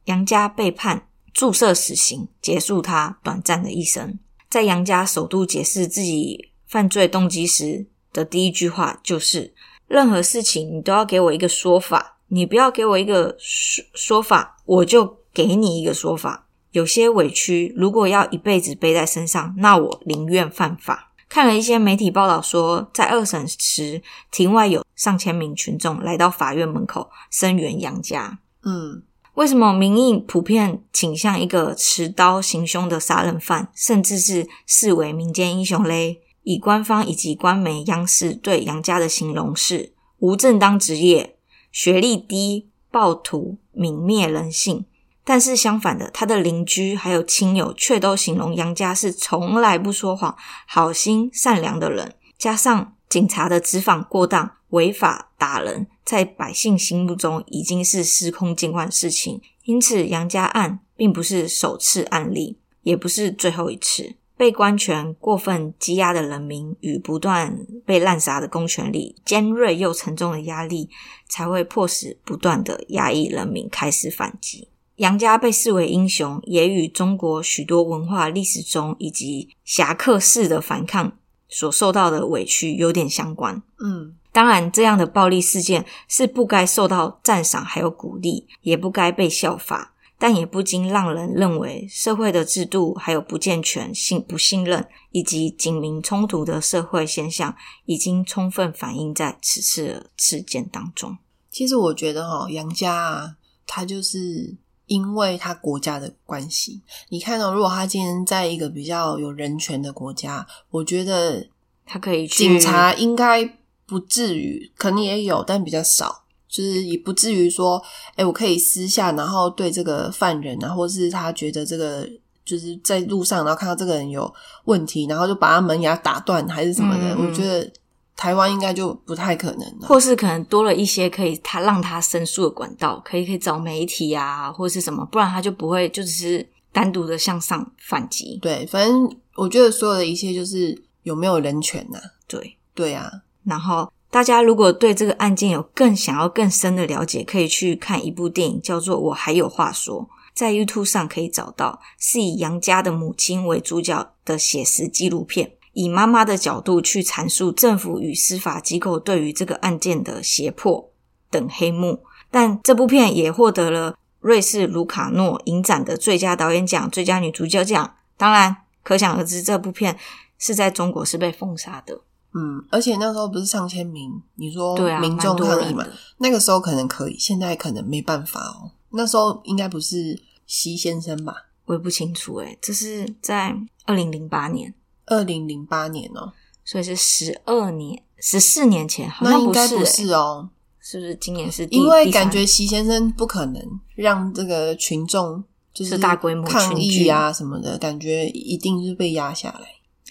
[0.07, 1.07] 杨家被判
[1.37, 4.19] 注射死刑，结束他短暂的一生。
[4.49, 9.53] 在杨家首度解释自己犯罪动机时的第一句话就是：
[9.87, 16.47] 任何事情你都要给我一个说法，你不要给我一个说说法，我就给你一个说法。
[16.71, 21.13] 有些委屈如果要一辈子背在身上，那我宁愿犯法。
[21.29, 28.39] 看了一些媒体报道说，在二审时，庭外有上千名群众来到法院门口声援杨家。
[28.65, 29.03] 嗯，
[29.37, 36.23] 为什么民意普遍倾向一个持刀行凶的杀人犯，甚至是视为民间英雄嘞？
[36.43, 41.37] 以官方以及官媒、央视对杨家的形容是无正当职业、
[41.71, 44.87] 学历低、暴徒、泯灭人性。
[45.23, 50.35] 但是相反的，他的邻居还有亲友却都形容杨家是从来不说谎、
[50.67, 52.15] 好心善良的人。
[52.39, 59.41] 加上警察的执法过当、违法打人，在百姓心目中已经是司空见惯的事情。
[59.65, 64.15] 因此，杨家案并不是首次案例，也不是最后一次。
[64.37, 70.91] 被官权过分积压的人民与不断被滥杀的公权力，尖锐又沉重的压力，
[71.27, 74.69] 才会迫使不断的压抑人民开始反击。
[74.97, 81.17] 杨家被视为英雄，也与中国许多文化历史中以及侠客式的反抗
[81.49, 83.63] 所受到的委屈有点相关。
[83.81, 97.55] 嗯，当然，这样的暴力事件是不该受到赞赏还有鼓励，也不该被效法，但也不禁让人认为社会的制度还有不健全、信不信任以及警民冲突的社会现象，
[97.85, 101.17] 已经充分反映在此次的事件当中。
[101.51, 104.57] 其实我觉得哦、杨家啊，他就是
[104.87, 106.81] 因为他国家的关系。
[107.09, 111.47] 你看到、如果他今天在一个比较有人权的国家，我觉得
[111.85, 113.45] 他可以去警察应该
[113.85, 117.83] 不至于，可能也有，但比较少，就是也不至于说，
[118.15, 122.09] 哎，我可以私下，然后对这个犯人啊，或是他觉得这个
[122.45, 124.33] 就是在路上，然后看到这个人有
[124.65, 127.15] 问题，然后就把他门牙打断，还是什么的。
[127.15, 127.71] 嗯嗯我觉得
[128.17, 129.87] 台湾应该就不太可能了。
[129.87, 138.39] 或是可能多了一些可以他让他申诉的管道，可以可以找媒体啊，或是什么，不然他就不会就只是单独的向上反击。
[138.41, 143.11] 对，反正我觉得所有的一切就是有没有人权呐、对，对啊，
[143.45, 150.03] 然后大家如果对这个案件有更想要更深的了解，可以去看一部电影，叫做《我还有话说》，
[150.33, 160.91] 在 YouTube 上可以找到，是以杨家的母亲为主角的写实纪录片，以妈妈的角度去阐述政府与司法机构对于这个案件的胁迫
[161.31, 162.03] 等黑幕。
[162.31, 167.95] 但这部片也获得了瑞士卢卡诺影展的最佳导演奖、最佳女主角奖。
[168.17, 169.99] 当然，可想而知，这部片
[170.39, 172.01] 是在中国是被封杀的。
[172.33, 175.87] 嗯，而且那时候不是上千名，你说民众抗议嘛。
[176.17, 178.71] 那个时候可能可以，现在可能没办法哦。
[178.93, 181.35] 那时候应该不是席先生吧？
[181.67, 184.73] 我也不清楚诶，这是在二零零八年，
[185.07, 186.33] 二零零八年哦，
[186.65, 190.49] 所以是十二年、十四年前，好那应该不欸，是哦，
[190.81, 191.77] 是不是今年是第？
[191.77, 193.63] 因为感觉席先生不可能
[193.95, 195.43] 让这个群众
[195.73, 199.67] 就是是大规模抗议啊什么的，感觉一定是被压下来，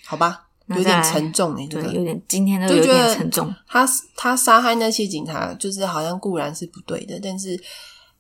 [0.05, 0.41] 好吧？
[0.67, 3.53] 有点沉重哎、这对，个有点今天都有点沉重。
[3.67, 7.55] 他他杀害那些警察，就是好像固然是不对的，但是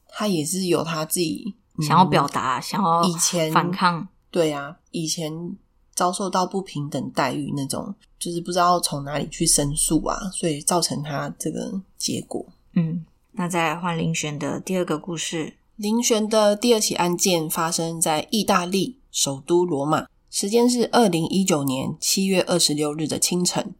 [0.09, 1.43] 他也是有他自己、
[1.77, 5.33] 嗯想要表达，想要以前反抗，对啊，以前
[5.95, 12.45] 遭受到不平等待遇那种，就是不知道从哪里去申诉啊，所以造成他这个结果。
[12.73, 23.73] 嗯，那再换林璇的第二个故事，林璇的第二起案件发生在意大利首都罗马，时间是二零一九年七月二十六日的清晨。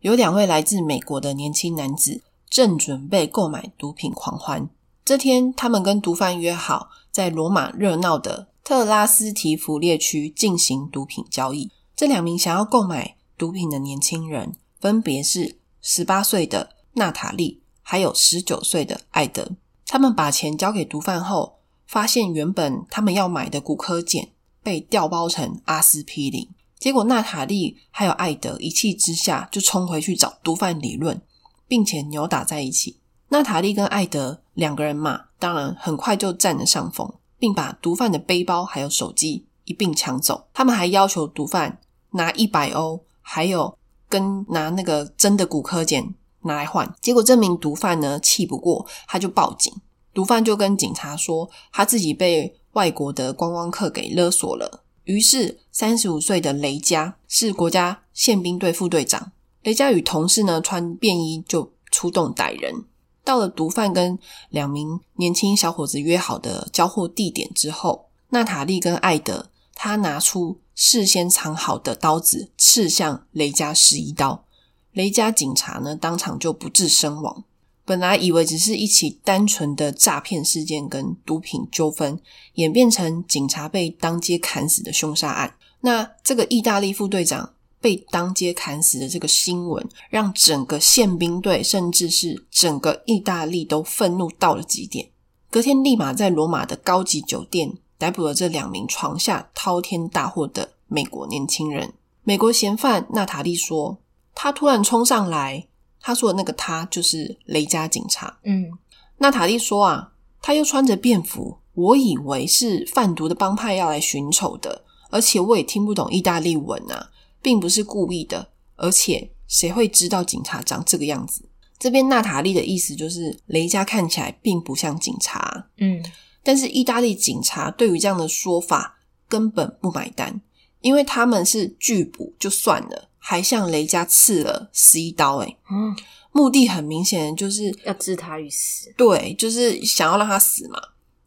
[0.00, 4.68] 有两位来自美国的年轻男子正准备购买毒品狂欢。
[5.04, 11.70] 这天，他们跟毒贩约好，在罗马热闹的特拉斯提弗列区进行毒品交易。
[11.96, 19.56] 这两名想要购买毒品的年轻人，分别是十八岁的娜塔莉，还有十九岁的艾德。
[19.86, 24.28] 他们把钱交给毒贩后，发现原本他们要买的骨科碱
[24.62, 26.48] 被调包成阿司匹林。
[26.78, 31.20] 结果娜塔莉还有艾德一气之下就冲回去找毒贩理论，
[31.68, 32.98] 并且扭打在一起。
[33.28, 40.46] 娜塔莉跟艾德两个人嘛，当然很快就占了上风，并把毒贩的背包还有手机一并抢走。
[40.54, 41.80] 他们还要求毒贩
[42.12, 43.76] 拿一百欧，还有
[44.08, 46.94] 跟拿那个真的骨科碱拿来换。
[47.00, 49.74] 结果这名毒贩呢气不过，他就报警。
[50.14, 54.84] 毒贩就跟警察说，他自己被外国的观光客给勒索了。
[55.02, 59.32] 于是，三十五岁的雷加是国家宪兵队副队长。
[59.64, 62.84] 雷加与同事呢穿便衣就出动逮人。
[63.24, 64.18] 到了毒贩跟
[64.50, 74.44] 两名年轻小伙子约好的交货地点之后，娜塔莉跟艾德他拿出事先藏好的刀子，刺向雷加十一刀。
[74.92, 77.44] 雷加警察呢当场就不治身亡。
[77.84, 82.20] 本来以为只是一起单纯的诈骗事件跟毒品纠纷，
[82.54, 85.56] 演变成警察被当街砍死的凶杀案。
[85.80, 95.10] 那这个意大利副队长被当街砍死的这个新闻，让整个宪兵队甚至是整个意大利都愤怒到了极点。
[95.50, 101.92] 隔天立马在罗马的高级酒店逮捕了这两名床下滔天大祸的美国年轻人。
[102.22, 103.98] 美国嫌犯娜塔莉说，
[104.34, 105.66] 他突然冲上来。
[106.04, 108.38] 他说的那个他就是雷加警察。
[108.42, 108.72] 嗯，
[109.18, 117.08] 娜塔莉说啊，他又穿着便服，我以为是贩毒的帮派要来寻仇的，而且我也听不懂意大利文啊，
[117.42, 118.48] 并不是故意的。
[118.76, 121.44] 而且谁会知道警察长这个样子？
[121.78, 126.02] 这边娜塔莉的意思就是雷加看起来并不像警察，嗯，
[126.42, 130.40] 但是意大利警察对于这样的说法根本不买单，
[130.80, 133.08] 因为他们是拒捕就算了。
[133.24, 135.94] 还向雷加刺了十一刀、欸，嗯，
[136.32, 138.92] 目的很明显，就是要置他于死。
[138.96, 140.80] 对，就是想要让他死嘛。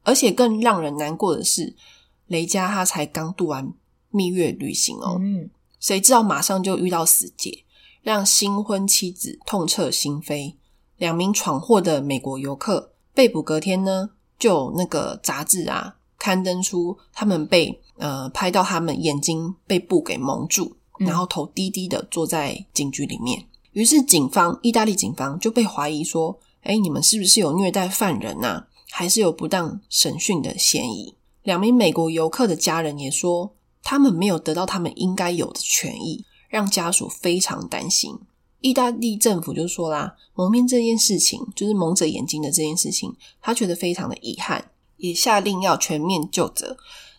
[0.04, 1.74] 而且更让人难过的是，
[2.28, 3.72] 雷加他才刚度完
[4.10, 5.50] 蜜月旅行哦，嗯，
[5.86, 7.64] 谁知道马上就遇到死劫，
[8.02, 10.56] 让新婚妻子痛彻心扉。
[10.98, 14.10] 两名闯祸的美国游客被捕，隔天呢，
[14.40, 20.76] 就有那个杂志啊刊登出他们被呃拍到他们眼睛被布给蒙住。
[20.98, 31.14] 嗯然后头低低的坐在警局里面，于是警方，意大利警方就被怀疑说：“哎，你们是不是有虐待犯人呐、还是有不当审讯的嫌疑。
[31.44, 33.54] 两名美国游客的家人也说，
[33.86, 38.18] 他们没有得到他们应该有的权益，让家属非常担心。
[38.60, 46.76] 意大利政府就说啦，蒙面这件事情，就是蒙着眼睛的这件事情，他觉得非常的遗憾，也下令要全面就责。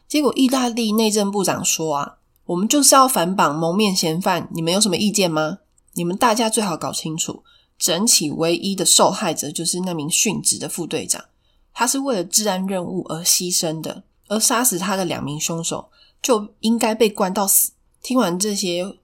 [0.09, 5.59] 结果，意大利内政部长说啊，我们就是要反绑蒙面嫌犯，你们有什么意见吗？
[5.95, 7.45] 你们大家最好搞清楚，
[7.79, 11.25] 整起唯一的受害者就是那名殉职的副队长，
[11.73, 15.89] 他是为了治安任务而牺牲的，而杀死他的两名凶手
[16.27, 17.71] 就应该被关到死。
[18.03, 18.97] 听完这些。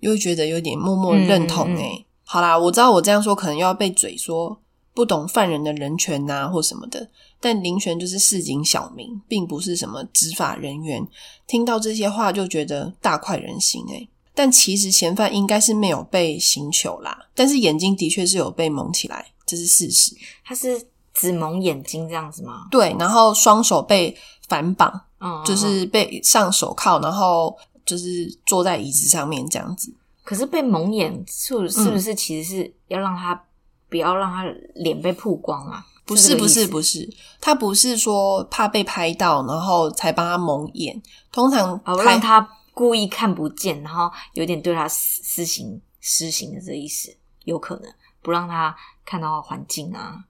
[0.00, 4.56] 又觉得有点默默认同哎，好啦，我知道我这样说可能又要被嘴说
[4.94, 7.10] 不懂犯人的人权呐或什么的，
[7.40, 11.04] 但林权就是市井小民，并不是什么执法人员。
[11.48, 14.06] 听到这些话就觉得大快人心哎，
[14.36, 20.14] 但其实嫌犯应该是没有被刑求啦，但是眼睛的确是有被蒙起来，这是事实。
[20.44, 20.80] 他是
[21.12, 22.68] 只蒙眼睛这样子吗？
[22.70, 24.16] 对，然后双手被
[24.48, 25.00] 反绑，
[25.44, 27.56] 就是被上手铐，然后。
[27.88, 29.90] 就是坐在椅子上面这样子，
[30.22, 33.42] 可是被蒙眼是是不是其实是要让他
[33.88, 34.44] 不要让他
[34.74, 35.82] 脸被曝光啊？
[36.04, 37.08] 不是不是不是，
[37.40, 41.02] 他不是说怕被拍到，然后才帮他蒙眼。
[41.32, 47.90] 通常让他故意看不见，然后有点对他施施行施行的这意思，有可能
[48.20, 50.24] 不让他看到环境啊。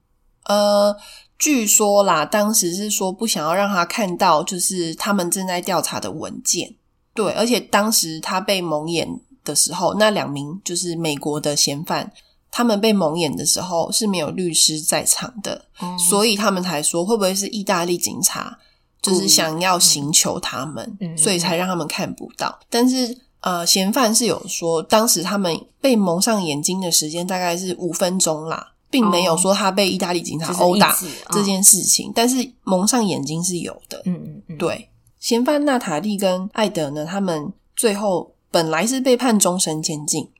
[0.48, 0.94] 呃，
[1.38, 6.74] 据说啦，当时是说不想要让他看到，就是他们正在调查的文件。
[7.14, 9.08] 对，而且当时他被蒙眼
[9.44, 12.12] 的时候，那两名就是美国的嫌犯，
[12.50, 15.66] 他们被蒙眼的时候是没有律师在场的，
[16.08, 18.58] 所以他们才说会不会是意大利警察
[19.02, 22.58] 就是想要刑求他们，所以才让他们看不到。
[22.70, 30.96] 但是呃，嫌犯是有说，当时他们被蒙上眼睛的时间大概是五分钟啦，并没有说他被意大利警察殴打
[31.30, 34.02] 这件事情，但是蒙上眼睛是有的。
[34.04, 34.88] 嗯嗯嗯，对。
[35.18, 37.04] 嫌犯娜塔莉跟艾德呢？
[37.04, 40.30] 他们最后本来是被判终身监禁，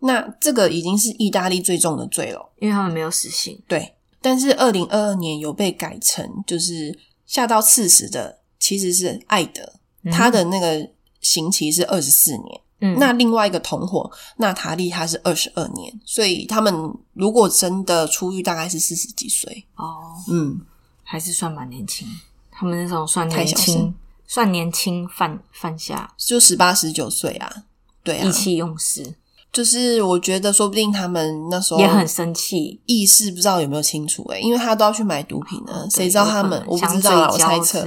[0.00, 3.56] 那这个已经是意大利最重的罪了，因为他们没有死刑。
[3.68, 9.72] 对，但是二零二二年有被改成就是下到刺死的，其实是艾德，
[10.10, 10.90] 他的那个
[11.20, 12.60] 刑期是二十四年。
[12.84, 16.74] 嗯，那另外一个同伙娜塔莉她是二十二年，所以他们
[17.14, 19.64] 如果真的出狱，大概是四十几岁。
[19.76, 20.60] 哦，嗯，
[21.02, 22.06] 还是算蛮年轻。
[22.50, 23.94] 他们那种算年轻。
[24.26, 27.64] 算年轻犯犯下就十八十九岁啊，
[28.02, 29.14] 对啊，意气用事。
[29.52, 36.58] 就是我觉得说不定他们那时候也很生气，意识不知道有没有清楚诶，因为他都要去买毒品呢，谁知道他们？
[36.66, 37.86] 我不知道，我猜测。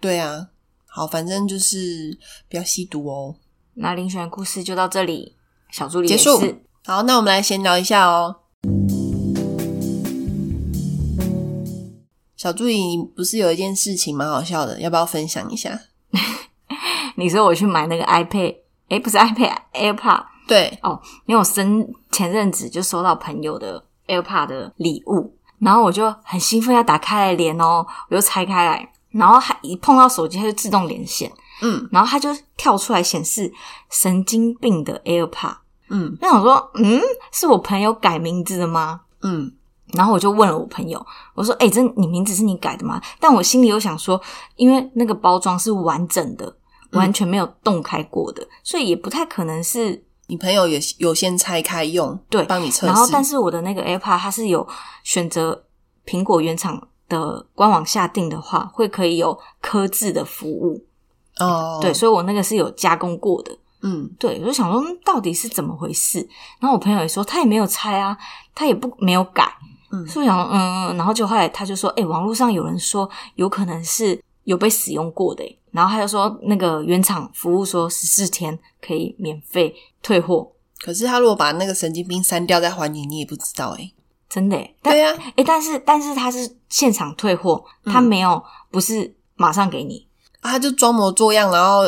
[0.00, 0.46] 对啊，
[0.86, 2.16] 好，反正就是
[2.48, 3.34] 不要吸毒哦。
[3.78, 5.36] 那林选故事就到这里，
[5.70, 6.40] 小助理结束。
[6.86, 8.36] 好，那我们来闲聊一下哦。
[12.38, 15.78] 小助理，你不是有一件事情蛮好笑的，要不要分享一下？
[17.16, 18.56] 你说我去买那个 iPad，
[18.88, 20.24] 哎，不是 iPad，AirPod。
[20.48, 31.30] 对，哦，因为我生前阵子就收到朋友的 AirPod 的礼物，然后我就很兴奋要打开来连哦，我就拆开来，然后还一碰到手机它就自动连线，
[31.62, 33.52] 嗯，然后它就跳出来显示
[33.90, 35.56] 神经病的 AirPod，
[35.88, 37.00] 嗯，那我说，嗯，
[37.32, 39.02] 是我朋友改名字的吗？
[39.22, 39.52] 嗯。
[39.94, 44.20] 然后我就问了我朋友，我说：“哎，这你名字是你改的吗？”但我心里又想说，
[44.56, 46.52] 因为那个包装是完整的，
[46.90, 52.86] 完全没有动开过的，所以也不太可能是你朋友也有先拆开用，对，帮你测试。
[52.86, 54.66] 然后，但是我的那个 AirPod 它是有
[55.04, 55.64] 选择
[56.04, 60.84] 苹果原厂的官网下定的话，会可以有刻字的服务
[61.38, 61.78] 哦。
[61.80, 63.56] 对，所以我那个是有加工过的。
[63.82, 66.18] 嗯，对，我就想说到底是怎么回事。
[66.58, 68.16] 然后我朋友也说他也没有拆啊，
[68.54, 69.52] 他也不没有改。
[69.92, 79.72] 嗯，所以想，嗯，然后就后来他就说，哎，网络上有人说有可能是有被使用过的，然后他就说那个原厂服务说十四天可以免费
[80.02, 83.92] 退货，可是他如果把那个神经病删掉再还你，你也不知道哎，
[84.28, 90.08] 真的，对呀，哎，但是但是他是现场退货，他没有不是马上给你，
[90.46, 91.84] 他就装模作样，然后。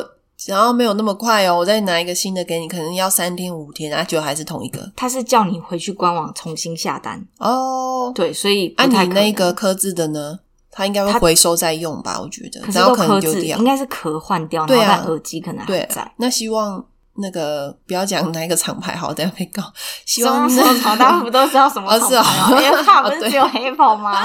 [0.46, 4.88] 然后没有那么快哦，我再拿一个新的给你，可能要三天五天，啊，就还是同一个。
[4.94, 8.12] 他是叫你回去官网重新下单哦。
[8.14, 10.38] 对，所以按你那个刻字的呢，
[10.70, 12.20] 他应该会回收再用吧？
[12.20, 16.12] 我觉得，然后可能丢掉，应该是壳换掉，然后但耳机可能还在。
[16.16, 16.86] 那希望。
[17.20, 19.62] 那个不要讲哪一个厂牌好，等下被告。
[20.06, 20.96] 希望什么厂？
[20.96, 22.62] 大家不都知道什么厂牌吗？
[22.62, 24.24] 因为它不是只有黑跑吗？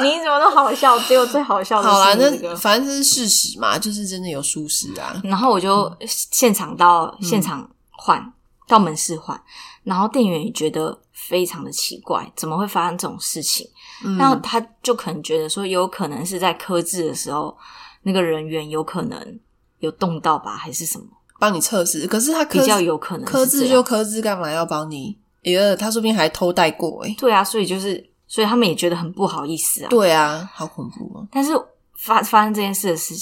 [0.00, 1.90] 你怎么都好笑，只有最好笑的。
[1.90, 5.20] 好啦，那反正这是事实嘛，就是真的有舒适啊。
[5.24, 8.32] 然后我就现场到现场换，
[8.68, 9.40] 到门市换，
[9.82, 13.68] 然后店员也觉得非常的奇怪，怎么会发生这种事情？
[14.04, 17.56] 嗯那他就可能觉得说，有可能是在刻字的时候，
[18.02, 19.38] 那个人员有可能
[19.80, 21.04] 有动到吧，还是什么？
[21.40, 25.18] 帮你测试，可是他比刻较有可能是刻字就刻字，干嘛要帮你？
[25.42, 27.14] 哎呀，他说不定还偷带过哎。
[27.18, 29.88] 对啊，所以就是，所以他们也觉得很不好意思啊。
[29.88, 31.26] 对啊，好恐怖啊。
[31.32, 31.52] 但是
[31.96, 33.14] 发发生这件事的事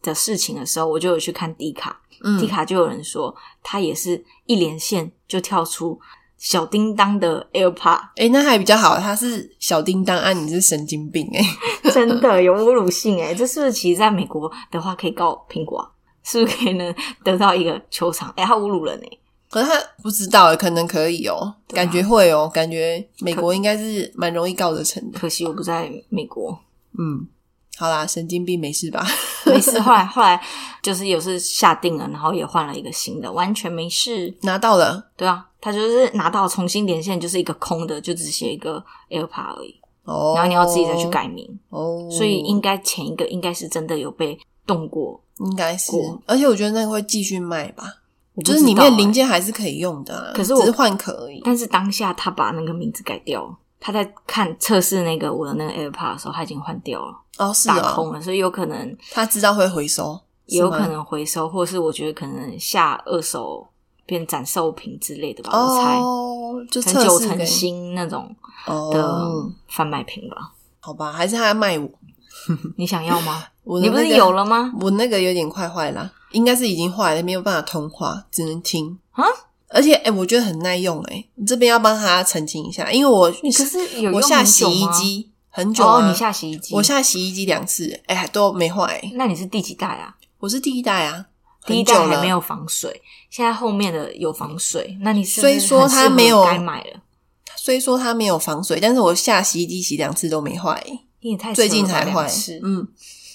[0.00, 5.98] 的事情的时候，我就有去看迪卡，嗯迪卡就有人说，他也是一连线就跳出
[6.38, 11.40] 小叮当的 AirPod，哎，那还比较好，他是小叮当，啊，你是神经病哎。
[11.90, 15.90] 真的有侮辱性诶，这是不是其实在美国的话可以告苹果啊？
[16.24, 18.32] 是不是可以能得到一个球场？
[18.36, 19.18] 哎、他侮辱人诶，
[19.50, 25.18] 可是他不知道欸，可能可以哦，感觉会哦，感觉美国应该是蛮容易告得成的。
[25.18, 26.58] 可惜我不在美国。
[26.98, 27.26] 嗯，
[27.76, 29.06] 好啦，神经病没事吧？
[29.46, 30.40] 没事，后来后来
[30.82, 34.34] 就是有是下定了，然后也换了一个新的，完全没事。
[34.42, 47.84] 拿到了对啊，他就是拿到重新连线，就是一个空的，就只写一个 AirPod 而已，哦，然后你要自己再去改名，哦，所以应该前一个应该是真的有被动过，应该是过，而且我觉得那个会继续卖吧，
[48.34, 51.40] 我不就是里知道欸面零件还是可以用的啊，可是我只是换壳而已。
[51.44, 53.56] 但是当下他把那个名字改掉了。
[53.86, 63.66] 他在看测试那个我的那个 AirPod 的时候，他已经换掉了，哦，是哦，打空了，所以有可能他知道会回收，也有是吗可能回收，或者是我觉得可能下二手
[64.06, 68.34] 变展售品之类的吧，我猜，哦，就可能九成给新那种
[68.66, 70.52] 的哦，贩卖品吧。
[70.80, 71.86] 好吧，还是他要卖我，
[72.78, 73.44] 你想要吗？
[73.80, 74.72] 你不是有了吗？
[74.80, 79.24] 我那个有点快坏啦，应该是已经坏了，没有办法通话，只能听啊。
[79.68, 90.14] 而且，哎、我觉得很耐用、哎，你这边要帮他澄清一下，因为我你可是有我下洗衣吗机很久啊，哦，你下洗衣机，我下洗衣机两次，哎、还都没坏、哎那你是第几代啊？
[90.38, 91.26] 我是第一代啊，
[91.66, 97.00] 第一代还没有防水，现在后面的有防水，那你是所以说它没有该买了？
[97.56, 102.30] 虽说它没有防水，但是我下洗衣机洗两次都没坏、哎你也太最近才坏，
[102.62, 102.86] 嗯，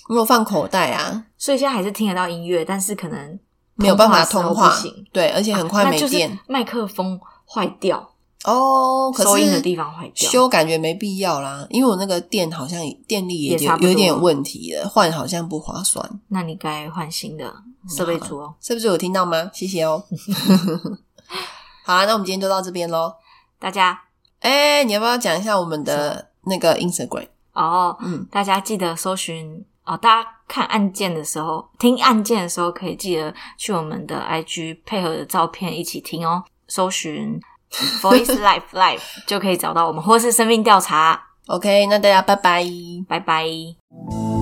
[0.09, 3.39] 因为我放口袋啊，所以现在还是听得到音乐，但是可能
[3.75, 4.75] 没有办法通通话
[5.13, 8.09] 对，而且很快没电、麦克风坏掉，
[8.43, 9.11] 哦。
[9.15, 17.53] 可是收音的地方坏掉，修感觉没必要啦，因为我那个电好像电力也有有点问题了，换好像不划算，那你该换新的
[17.87, 18.55] 设备组哦。
[18.59, 19.51] 是不是有听到吗？
[19.53, 20.03] 谢谢哦。
[21.85, 23.13] 好啦，那我们今天就到这边喽。
[23.59, 24.01] 大家
[24.39, 27.27] 哎、你要不要讲一下我们的那个 Instagram？
[27.53, 36.43] 哦，嗯，大家记得搜寻哦，大家看案件的时候，听案件的时候，可以记得去我们的 IG 配合的照片一起听哦。
[36.67, 37.39] 搜寻
[38.01, 41.19] Voice Life Life 就可以找到我们，或是生命调查。
[41.47, 42.63] OK，那大家拜拜。
[43.07, 44.38] 拜拜。